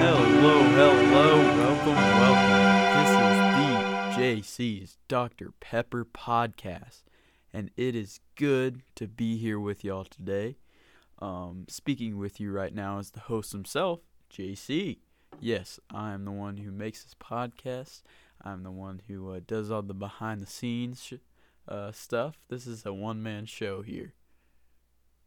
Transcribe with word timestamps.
Hello, 0.00 0.62
hello, 0.62 1.36
welcome, 1.36 1.94
welcome. 1.94 2.60
This 2.96 3.10
is 3.20 3.36
the 3.58 4.62
JC's 4.64 4.98
Dr. 5.08 5.52
Pepper 5.60 6.06
podcast, 6.06 7.02
and 7.52 7.70
it 7.76 7.94
is 7.94 8.20
good 8.36 8.80
to 8.94 9.06
be 9.06 9.36
here 9.36 9.60
with 9.60 9.84
y'all 9.84 10.04
today. 10.04 10.56
Um, 11.18 11.66
speaking 11.68 12.16
with 12.16 12.40
you 12.40 12.50
right 12.50 12.74
now 12.74 12.98
is 12.98 13.10
the 13.10 13.20
host 13.20 13.52
himself, 13.52 14.00
JC. 14.34 15.00
Yes, 15.38 15.78
I 15.92 16.12
am 16.12 16.24
the 16.24 16.30
one 16.32 16.56
who 16.56 16.70
makes 16.70 17.02
this 17.04 17.14
podcast. 17.14 18.02
I'm 18.42 18.62
the 18.62 18.70
one 18.70 19.02
who 19.06 19.32
uh, 19.32 19.40
does 19.46 19.70
all 19.70 19.82
the 19.82 19.92
behind 19.92 20.40
the 20.40 20.46
scenes 20.46 21.02
sh- 21.04 21.14
uh, 21.68 21.92
stuff. 21.92 22.38
This 22.48 22.66
is 22.66 22.86
a 22.86 22.94
one 22.94 23.22
man 23.22 23.44
show 23.44 23.82
here. 23.82 24.14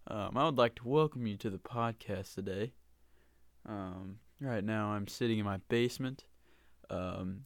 Um, 0.08 0.36
I 0.36 0.46
would 0.46 0.58
like 0.58 0.74
to 0.76 0.88
welcome 0.88 1.28
you 1.28 1.38
to 1.38 1.52
the 1.52 1.60
podcast 1.60 2.34
today. 2.34 2.74
Um, 3.68 4.20
right 4.40 4.64
now, 4.64 4.90
I'm 4.90 5.08
sitting 5.08 5.40
in 5.40 5.46
my 5.46 5.58
basement 5.70 6.26
um, 6.90 7.46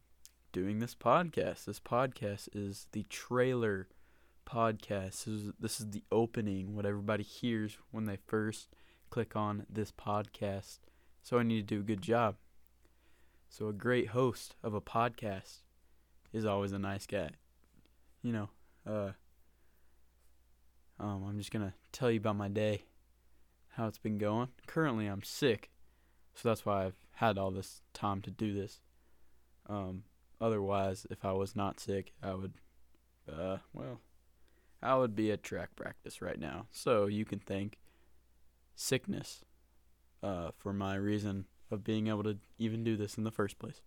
doing 0.52 0.78
this 0.78 0.94
podcast. 0.94 1.64
This 1.64 1.80
podcast 1.80 2.48
is 2.54 2.86
the 2.92 3.04
trailer 3.04 3.88
podcast. 4.46 5.24
This 5.24 5.28
is, 5.28 5.52
this 5.60 5.80
is 5.80 5.90
the 5.90 6.02
opening, 6.10 6.74
what 6.74 6.86
everybody 6.86 7.22
hears 7.22 7.78
when 7.90 8.04
they 8.04 8.18
first 8.26 8.68
click 9.10 9.36
on 9.36 9.66
this 9.70 9.92
podcast. 9.92 10.78
So 11.22 11.38
I 11.38 11.42
need 11.42 11.68
to 11.68 11.74
do 11.74 11.80
a 11.80 11.84
good 11.84 12.02
job. 12.02 12.36
So, 13.50 13.68
a 13.68 13.72
great 13.72 14.08
host 14.08 14.56
of 14.62 14.74
a 14.74 14.80
podcast 14.80 15.62
is 16.32 16.44
always 16.44 16.72
a 16.72 16.78
nice 16.78 17.06
guy. 17.06 17.30
You 18.22 18.32
know, 18.32 18.50
uh, 18.86 19.12
um, 21.00 21.24
I'm 21.26 21.38
just 21.38 21.50
gonna 21.50 21.72
tell 21.92 22.10
you 22.10 22.18
about 22.18 22.36
my 22.36 22.48
day, 22.48 22.84
how 23.68 23.86
it's 23.86 23.98
been 23.98 24.18
going. 24.18 24.48
Currently, 24.66 25.06
I'm 25.06 25.22
sick, 25.22 25.70
so 26.38 26.48
that's 26.48 26.64
why 26.64 26.86
I've 26.86 26.96
had 27.14 27.38
all 27.38 27.50
this 27.50 27.82
time 27.92 28.22
to 28.22 28.30
do 28.30 28.52
this. 28.52 28.80
Um, 29.68 30.04
otherwise, 30.40 31.06
if 31.10 31.24
I 31.24 31.32
was 31.32 31.56
not 31.56 31.80
sick, 31.80 32.12
I 32.22 32.34
would, 32.34 32.54
uh, 33.30 33.58
well, 33.72 34.00
I 34.82 34.96
would 34.96 35.16
be 35.16 35.32
at 35.32 35.42
track 35.42 35.74
practice 35.76 36.22
right 36.22 36.38
now. 36.38 36.66
So 36.70 37.06
you 37.06 37.24
can 37.24 37.40
thank 37.40 37.78
sickness, 38.74 39.44
uh, 40.22 40.50
for 40.56 40.72
my 40.72 40.94
reason 40.94 41.46
of 41.70 41.84
being 41.84 42.06
able 42.06 42.22
to 42.24 42.38
even 42.58 42.84
do 42.84 42.96
this 42.96 43.18
in 43.18 43.24
the 43.24 43.30
first 43.30 43.58
place. 43.58 43.80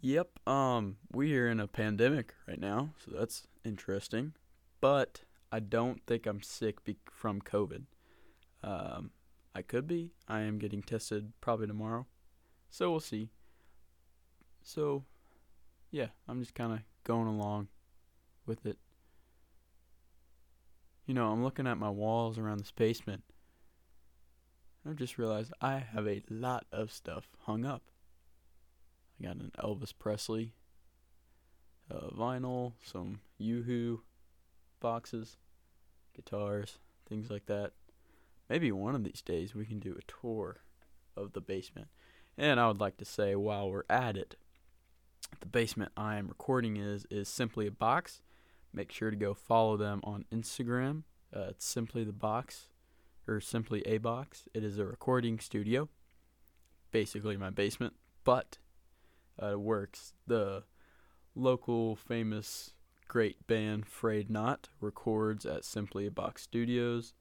Yep, 0.00 0.46
um, 0.46 0.98
we 1.12 1.36
are 1.36 1.48
in 1.48 1.58
a 1.58 1.66
pandemic 1.66 2.34
right 2.46 2.60
now, 2.60 2.90
so 3.04 3.10
that's 3.12 3.48
interesting 3.64 4.34
but 4.80 5.22
I 5.50 5.60
don't 5.60 6.04
think 6.06 6.26
I'm 6.26 6.42
sick 6.42 6.84
be- 6.84 6.96
from 7.10 7.40
COVID. 7.40 7.84
Um, 8.62 9.10
I 9.58 9.62
could 9.62 9.88
be. 9.88 10.12
I 10.28 10.42
am 10.42 10.58
getting 10.58 10.82
tested 10.82 11.32
probably 11.40 11.66
tomorrow, 11.66 12.06
so 12.70 12.92
we'll 12.92 13.00
see. 13.00 13.30
So, 14.62 15.04
yeah, 15.90 16.06
I'm 16.28 16.38
just 16.38 16.54
kind 16.54 16.72
of 16.72 16.78
going 17.02 17.26
along 17.26 17.66
with 18.46 18.64
it. 18.64 18.78
You 21.06 21.14
know, 21.14 21.32
I'm 21.32 21.42
looking 21.42 21.66
at 21.66 21.76
my 21.76 21.90
walls 21.90 22.38
around 22.38 22.60
this 22.60 22.70
basement. 22.70 23.24
I've 24.88 24.94
just 24.94 25.18
realized 25.18 25.52
I 25.60 25.78
have 25.78 26.06
a 26.06 26.22
lot 26.30 26.64
of 26.70 26.92
stuff 26.92 27.26
hung 27.40 27.64
up. 27.64 27.82
I 29.18 29.24
got 29.26 29.36
an 29.38 29.50
Elvis 29.58 29.92
Presley 29.98 30.52
uh, 31.90 32.10
vinyl, 32.16 32.74
some 32.84 33.22
Yoo-Hoo, 33.38 34.02
boxes, 34.78 35.36
guitars, 36.14 36.78
things 37.08 37.28
like 37.28 37.46
that. 37.46 37.72
Maybe 38.48 38.72
one 38.72 38.94
of 38.94 39.04
these 39.04 39.22
days 39.22 39.54
we 39.54 39.66
can 39.66 39.78
do 39.78 39.96
a 39.98 40.12
tour 40.20 40.62
of 41.16 41.32
the 41.32 41.40
basement. 41.40 41.88
And 42.36 42.60
I 42.60 42.68
would 42.68 42.80
like 42.80 42.96
to 42.98 43.04
say 43.04 43.34
while 43.34 43.70
we're 43.70 43.82
at 43.90 44.16
it, 44.16 44.36
the 45.40 45.46
basement 45.46 45.92
I 45.96 46.16
am 46.16 46.28
recording 46.28 46.76
is 46.76 47.06
is 47.10 47.28
simply 47.28 47.66
a 47.66 47.72
box. 47.72 48.22
Make 48.72 48.92
sure 48.92 49.10
to 49.10 49.16
go 49.16 49.34
follow 49.34 49.76
them 49.76 50.00
on 50.04 50.24
Instagram. 50.32 51.02
Uh, 51.34 51.48
it's 51.50 51.66
simply 51.66 52.04
the 52.04 52.12
box 52.12 52.68
or 53.26 53.40
simply 53.40 53.82
a 53.86 53.98
box. 53.98 54.48
It 54.54 54.64
is 54.64 54.78
a 54.78 54.84
recording 54.84 55.38
studio, 55.38 55.88
basically 56.90 57.36
my 57.36 57.50
basement, 57.50 57.94
but 58.24 58.58
uh, 59.42 59.52
it 59.52 59.60
works. 59.60 60.14
The 60.26 60.64
local 61.34 61.96
famous 61.96 62.72
great 63.06 63.46
band 63.46 63.86
Frayed 63.86 64.30
Not 64.30 64.68
records 64.80 65.46
at 65.46 65.64
Simply 65.64 66.06
a 66.06 66.10
Box 66.10 66.42
Studios, 66.42 67.14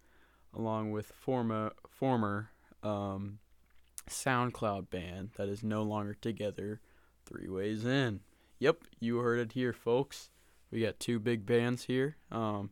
along 0.54 0.92
with 0.92 1.08
former 1.08 1.74
former 1.90 2.52
um, 2.84 3.40
SoundCloud 4.10 4.90
band 4.90 5.32
that 5.38 5.50
is 5.50 5.64
no 5.64 5.84
longer 5.84 6.14
together, 6.14 6.82
Three 7.26 7.50
Ways 7.50 7.86
In. 7.86 8.22
Yep, 8.60 8.84
you 9.00 9.18
heard 9.18 9.40
it 9.40 9.52
here, 9.54 9.74
folks. 9.74 10.30
We 10.72 10.82
got 10.82 11.00
two 11.00 11.20
big 11.20 11.46
bands 11.46 11.86
here. 11.86 12.18
Um, 12.32 12.72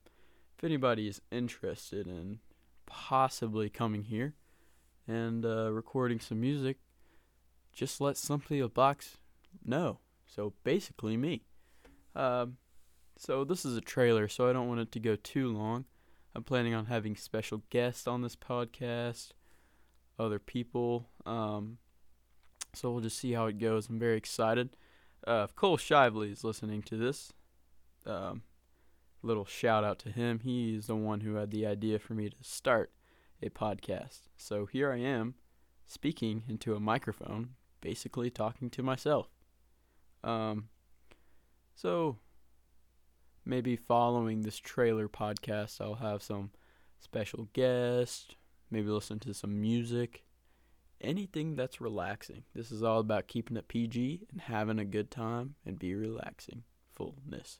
if 0.57 0.63
anybody 0.63 1.07
is 1.07 1.21
interested 1.31 2.07
in 2.07 2.39
possibly 2.85 3.69
coming 3.69 4.03
here 4.03 4.35
and 5.07 5.45
uh, 5.45 5.71
recording 5.71 6.19
some 6.19 6.41
music, 6.41 6.77
just 7.73 8.01
let 8.01 8.17
Simply 8.17 8.59
a 8.59 8.67
Box 8.67 9.17
know. 9.63 9.99
So 10.25 10.53
basically, 10.63 11.17
me. 11.17 11.43
Um, 12.15 12.57
so 13.17 13.43
this 13.43 13.65
is 13.65 13.77
a 13.77 13.81
trailer, 13.81 14.27
so 14.27 14.49
I 14.49 14.53
don't 14.53 14.67
want 14.67 14.79
it 14.79 14.91
to 14.93 14.99
go 14.99 15.15
too 15.15 15.49
long. 15.49 15.85
I'm 16.35 16.43
planning 16.43 16.73
on 16.73 16.87
having 16.87 17.15
special 17.15 17.63
guests 17.69 18.07
on 18.07 18.21
this 18.21 18.35
podcast, 18.35 19.29
other 20.19 20.37
people. 20.37 21.07
Um, 21.25 21.77
so 22.73 22.91
we'll 22.91 23.01
just 23.01 23.17
see 23.17 23.31
how 23.31 23.45
it 23.45 23.57
goes. 23.57 23.87
I'm 23.87 23.99
very 23.99 24.17
excited. 24.17 24.75
Uh, 25.25 25.45
if 25.47 25.55
Cole 25.55 25.77
Shively 25.77 26.31
is 26.31 26.43
listening 26.43 26.81
to 26.83 26.97
this, 26.97 27.31
um, 28.05 28.43
little 29.21 29.45
shout 29.45 29.85
out 29.85 29.97
to 29.99 30.09
him. 30.09 30.39
He's 30.43 30.87
the 30.87 30.95
one 30.95 31.21
who 31.21 31.35
had 31.35 31.51
the 31.51 31.65
idea 31.65 31.99
for 31.99 32.13
me 32.13 32.29
to 32.29 32.35
start 32.41 32.91
a 33.41 33.49
podcast. 33.49 34.23
So 34.35 34.65
here 34.65 34.91
I 34.91 34.97
am, 34.97 35.35
speaking 35.87 36.43
into 36.49 36.75
a 36.75 36.81
microphone, 36.81 37.51
basically 37.79 38.29
talking 38.29 38.69
to 38.71 38.83
myself. 38.83 39.29
Um, 40.21 40.67
so 41.75 42.17
maybe 43.45 43.75
following 43.75 44.41
this 44.41 44.57
trailer 44.57 45.07
podcast, 45.07 45.79
I'll 45.79 45.95
have 45.95 46.23
some 46.23 46.51
special 46.99 47.47
guests, 47.53 48.35
maybe 48.71 48.87
listen 48.89 49.19
to 49.19 49.33
some 49.33 49.61
music, 49.61 50.23
anything 51.01 51.55
that's 51.55 51.79
relaxing. 51.79 52.43
This 52.53 52.71
is 52.71 52.83
all 52.83 52.99
about 52.99 53.27
keeping 53.27 53.57
it 53.57 53.67
PG 53.67 54.27
and 54.31 54.41
having 54.41 54.79
a 54.79 54.85
good 54.85 55.11
time 55.11 55.55
and 55.65 55.77
be 55.77 55.93
relaxing. 55.93 56.63
Fullness. 56.95 57.59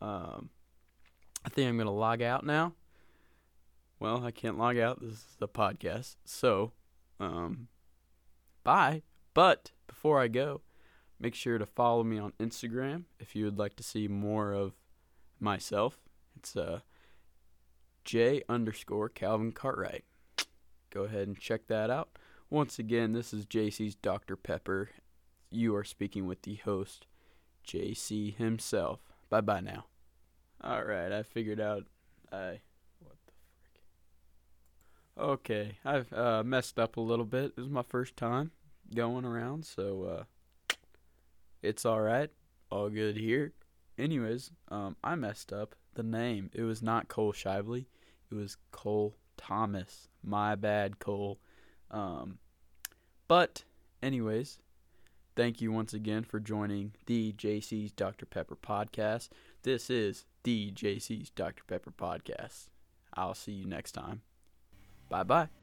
Um, 0.00 0.50
I 1.44 1.48
think 1.48 1.68
I'm 1.68 1.76
going 1.76 1.86
to 1.86 1.92
log 1.92 2.22
out 2.22 2.44
now. 2.44 2.74
Well, 3.98 4.24
I 4.24 4.30
can't 4.30 4.58
log 4.58 4.78
out. 4.78 5.00
This 5.00 5.12
is 5.12 5.26
the 5.38 5.48
podcast. 5.48 6.16
So, 6.24 6.72
um, 7.18 7.68
bye. 8.64 9.02
But 9.34 9.72
before 9.86 10.20
I 10.20 10.28
go, 10.28 10.62
Make 11.20 11.34
sure 11.34 11.58
to 11.58 11.66
follow 11.66 12.02
me 12.02 12.18
on 12.18 12.32
Instagram 12.40 13.04
if 13.18 13.36
you 13.36 13.44
would 13.44 13.58
like 13.58 13.76
to 13.76 13.82
see 13.82 14.08
more 14.08 14.52
of 14.52 14.72
myself. 15.38 15.98
It's 16.34 16.56
uh, 16.56 16.80
J 18.04 18.42
underscore 18.48 19.10
Calvin 19.10 19.52
Cartwright. 19.52 20.04
Go 20.88 21.02
ahead 21.02 21.28
and 21.28 21.38
check 21.38 21.66
that 21.66 21.90
out. 21.90 22.08
Once 22.48 22.78
again, 22.78 23.12
this 23.12 23.34
is 23.34 23.44
JC's 23.44 23.94
Dr. 23.94 24.34
Pepper. 24.34 24.88
You 25.50 25.76
are 25.76 25.84
speaking 25.84 26.26
with 26.26 26.42
the 26.42 26.56
host, 26.56 27.06
JC 27.66 28.34
himself. 28.34 29.00
Bye 29.28 29.42
bye 29.42 29.60
now. 29.60 29.84
Alright, 30.64 31.12
I 31.12 31.22
figured 31.22 31.60
out 31.60 31.84
I. 32.32 32.60
What 33.00 33.16
the 33.26 33.32
frick? 33.42 35.26
Okay, 35.26 35.78
I've 35.84 36.12
uh, 36.14 36.42
messed 36.44 36.78
up 36.78 36.96
a 36.96 37.00
little 37.00 37.26
bit. 37.26 37.56
This 37.56 37.66
is 37.66 37.70
my 37.70 37.82
first 37.82 38.16
time 38.16 38.52
going 38.94 39.24
around, 39.26 39.66
so 39.66 40.04
uh, 40.04 40.24
it's 41.62 41.84
all 41.84 42.00
right. 42.00 42.30
All 42.70 42.88
good 42.88 43.16
here. 43.16 43.52
Anyways, 43.98 44.50
um, 44.68 44.96
I 45.02 45.14
messed 45.14 45.52
up 45.52 45.74
the 45.94 46.02
name. 46.02 46.50
It 46.54 46.62
was 46.62 46.82
not 46.82 47.08
Cole 47.08 47.32
Shively. 47.32 47.86
It 48.30 48.34
was 48.34 48.56
Cole 48.70 49.16
Thomas. 49.36 50.08
My 50.22 50.54
bad, 50.54 50.98
Cole. 50.98 51.38
Um, 51.90 52.38
but, 53.28 53.64
anyways, 54.02 54.58
thank 55.36 55.60
you 55.60 55.72
once 55.72 55.92
again 55.92 56.24
for 56.24 56.40
joining 56.40 56.92
the 57.06 57.32
JC's 57.32 57.92
Dr. 57.92 58.26
Pepper 58.26 58.56
podcast. 58.56 59.28
This 59.62 59.90
is 59.90 60.24
the 60.44 60.72
JC's 60.72 61.30
Dr. 61.30 61.64
Pepper 61.66 61.92
podcast. 61.92 62.68
I'll 63.14 63.34
see 63.34 63.52
you 63.52 63.66
next 63.66 63.92
time. 63.92 64.22
Bye 65.08 65.24
bye. 65.24 65.59